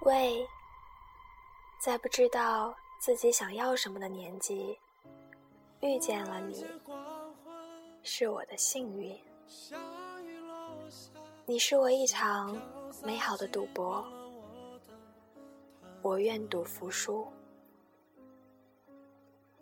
[0.00, 0.46] 喂，
[1.78, 4.78] 在不知道自己想要什么的年纪，
[5.80, 6.66] 遇见了你，
[8.02, 9.18] 是我的幸运。
[11.46, 12.60] 你是我一场
[13.02, 14.04] 美好的赌博，
[16.02, 17.26] 我愿赌服输，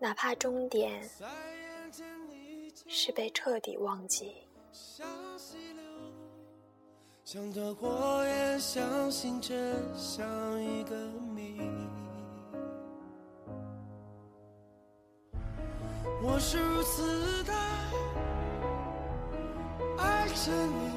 [0.00, 1.08] 哪怕终点
[2.88, 4.43] 是被彻底忘记。
[4.74, 5.06] 像
[5.38, 5.84] 溪流，
[7.24, 9.54] 像团火焰，相信这
[9.96, 10.26] 像
[10.60, 10.96] 一个
[11.32, 11.60] 谜。
[16.24, 17.54] 我是如此的
[19.96, 20.90] 爱着你，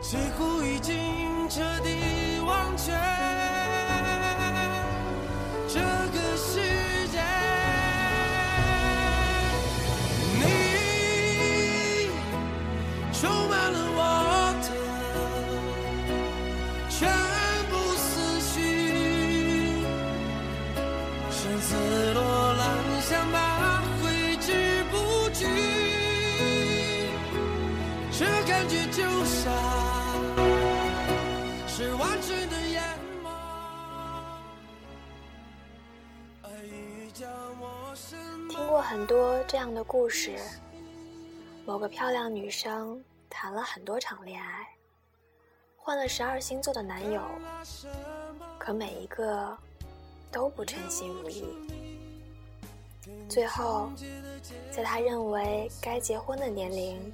[0.00, 0.94] 几乎已经
[1.48, 1.89] 彻底
[38.48, 40.36] 听过很多这样的故事：
[41.64, 44.68] 某个漂亮女生谈了很多场恋爱，
[45.78, 47.22] 换了十二星座的男友，
[48.58, 49.56] 可每一个
[50.30, 51.44] 都不称心如意。
[53.28, 53.90] 最后，
[54.70, 57.12] 在他认为该结婚的年龄，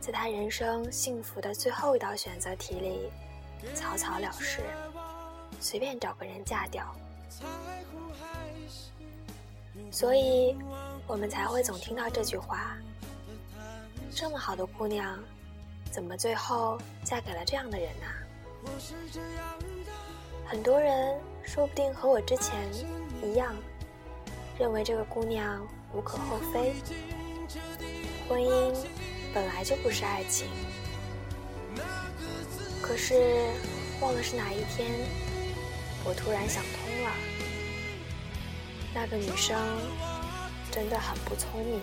[0.00, 3.10] 在他人生幸福的最后一道选择题里，
[3.74, 4.60] 草草了事，
[5.60, 6.94] 随便找个人嫁掉。
[9.90, 10.56] 所以，
[11.06, 12.76] 我们才会总听到这句话：
[14.14, 15.18] 这么好的姑娘，
[15.90, 18.06] 怎么最后嫁给了这样的人呢？
[20.46, 22.54] 很多人说不定和我之前
[23.22, 23.54] 一样，
[24.58, 26.74] 认为这个姑娘无可厚非。
[28.28, 28.74] 婚姻
[29.32, 30.48] 本来就不是爱情，
[32.82, 33.14] 可是
[34.00, 34.90] 忘了是哪一天，
[36.04, 37.12] 我突然想通了。
[38.92, 39.56] 那个女生
[40.72, 41.80] 真的很不聪明。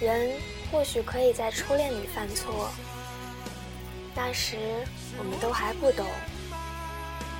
[0.00, 0.32] 人
[0.70, 2.70] 或许可以在初恋里犯错，
[4.14, 4.56] 那时
[5.16, 6.06] 我们都还不懂，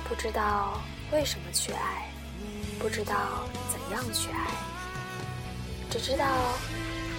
[0.09, 0.81] 不知道
[1.11, 2.09] 为什么去爱，
[2.79, 4.51] 不知道怎样去爱，
[5.89, 6.25] 只知道。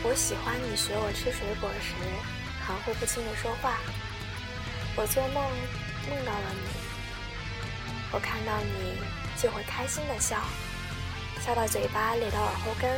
[0.05, 1.93] 我喜欢你学我吃水果时
[2.65, 3.79] 含糊不清的说话。
[4.95, 5.35] 我做梦
[6.09, 6.69] 梦到了你，
[8.13, 8.97] 我看到你
[9.41, 10.37] 就会开心的笑，
[11.45, 12.89] 笑到嘴巴咧到耳后根。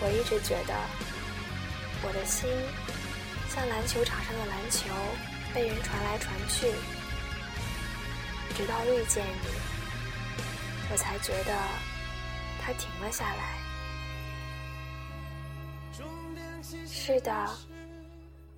[0.00, 0.74] 我一直觉得
[2.04, 2.48] 我的心
[3.48, 4.88] 像篮球场上的篮球，
[5.54, 6.66] 被人传来传去，
[8.54, 9.48] 直到遇见你，
[10.92, 11.56] 我才觉得
[12.60, 13.56] 它停了下来。
[16.86, 17.48] 是的，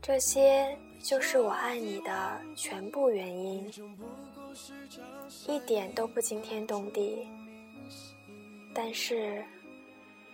[0.02, 3.70] 这些就是我爱你的全部原因，
[5.46, 7.26] 一点都不惊天动地，
[8.74, 9.44] 但是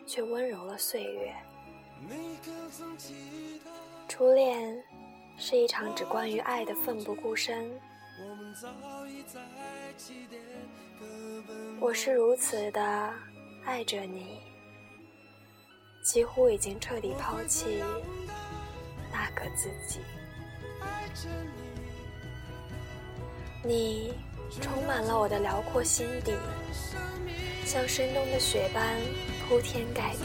[0.06, 1.34] 却温柔了岁月。
[4.08, 4.82] 初恋
[5.36, 7.70] 是一场只关于爱的奋不顾身，
[11.80, 13.12] 我是如此的
[13.64, 14.38] 爱着你。
[16.04, 17.82] 几乎已经彻底抛弃
[19.10, 20.00] 那个自己。
[23.62, 24.12] 你
[24.60, 26.34] 充满了我的辽阔心底，
[27.64, 29.00] 像深冬的雪般
[29.48, 30.24] 铺天盖地。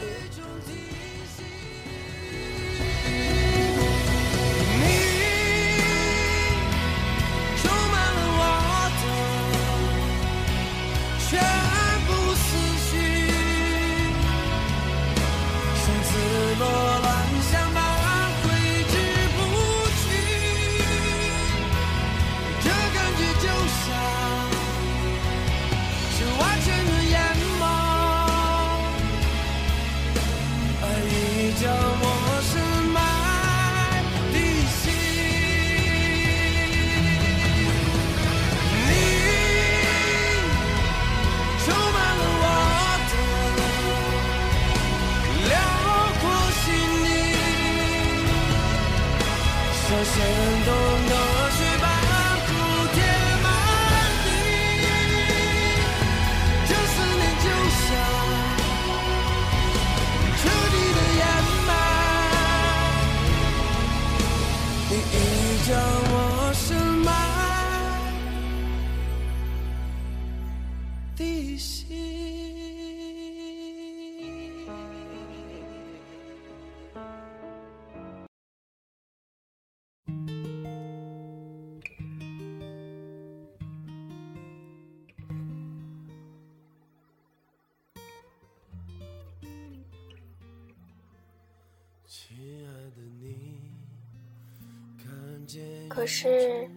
[95.88, 96.68] 可是，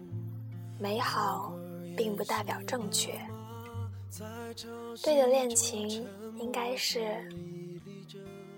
[0.78, 1.52] 美好
[1.96, 3.12] 并不代表正确。
[5.02, 6.06] 对的恋情
[6.38, 7.28] 应该是，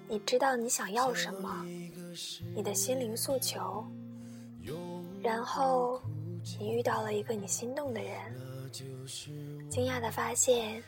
[0.08, 1.64] 你知道你想要什么，
[2.54, 3.84] 你的心灵诉求，
[5.22, 6.00] 然后
[6.58, 8.70] 你遇到了一个你心动的人，
[9.70, 10.82] 惊讶的发现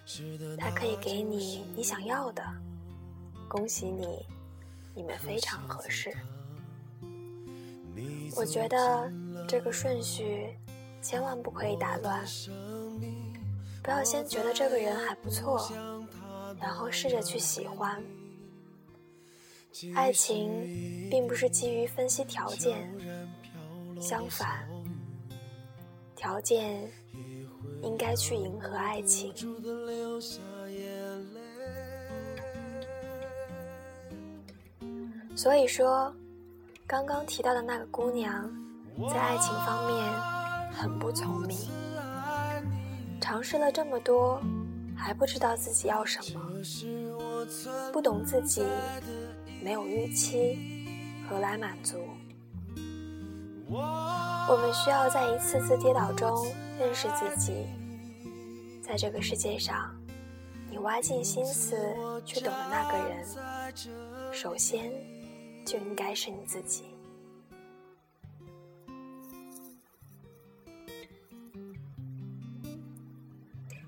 [0.58, 2.42] 他可以给你你想要的，
[3.48, 4.24] 恭喜你，
[4.94, 6.14] 你们非常合适。
[8.36, 9.12] 我觉得
[9.48, 10.48] 这个顺序
[11.02, 12.24] 千万不可以打乱，
[13.82, 15.70] 不要先觉得这个人还不错，
[16.60, 18.02] 然后试着去喜欢。
[19.94, 22.88] 爱情并不是基于分析条件，
[24.00, 24.68] 相反，
[26.14, 26.90] 条件
[27.82, 29.32] 应该去迎合爱情。
[35.34, 36.14] 所以说。
[36.88, 38.50] 刚刚提到的那个姑娘，
[39.10, 40.10] 在爱情方面
[40.72, 41.54] 很不聪明，
[43.20, 44.40] 尝试了这么多，
[44.96, 46.40] 还不知道自己要什么，
[47.92, 48.64] 不懂自己，
[49.62, 50.58] 没有预期，
[51.28, 51.98] 何来满足？
[53.70, 56.46] 我们需要在一次次跌倒中
[56.78, 57.66] 认识自己，
[58.80, 59.94] 在这个世界上，
[60.70, 61.76] 你挖尽心思
[62.24, 63.26] 去懂的那个人，
[64.32, 64.90] 首先。
[65.68, 66.84] 就应该是你自己。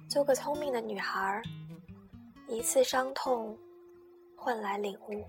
[0.07, 1.43] 做个聪明的女孩，
[2.49, 3.57] 一次伤痛
[4.37, 5.25] 换来领悟。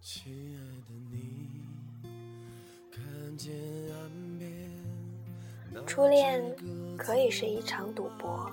[0.00, 1.62] 亲爱的你，
[2.90, 3.54] 看见
[3.92, 6.42] 岸边初恋
[6.98, 8.50] 可以是一场赌博，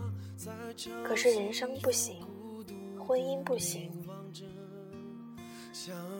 [1.04, 2.24] 可是人生不行，
[3.00, 3.92] 婚姻不行。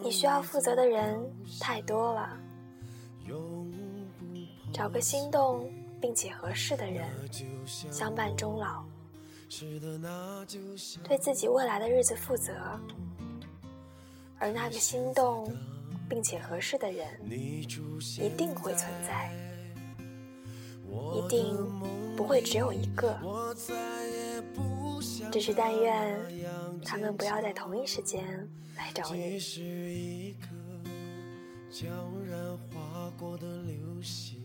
[0.02, 1.20] 你需要负责的人
[1.60, 2.38] 太多了，
[4.74, 7.08] 找个心动并且合适的人
[7.66, 8.84] 相伴终老，
[11.04, 12.54] 对自己未来的日子负责，
[14.38, 15.52] 而那个心动
[16.08, 17.66] 并且合适的人一
[18.38, 19.32] 定会存在，
[21.14, 21.58] 一定
[22.16, 23.20] 不会只有一个，
[25.32, 26.20] 只是但愿
[26.84, 28.24] 他们不要在同一时间。
[28.78, 29.20] 来找你。
[29.20, 30.48] 也是一颗
[31.70, 31.86] 悄
[32.30, 34.42] 然划过的流星，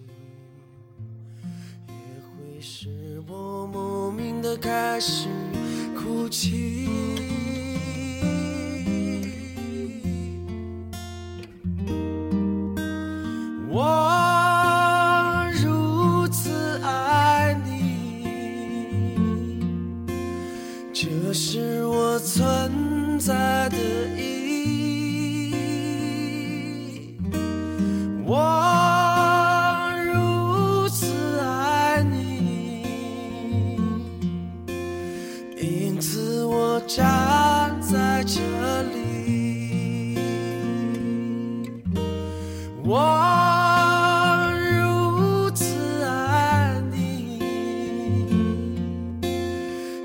[1.86, 5.28] 也会是我莫名的开始
[5.96, 7.63] 哭泣。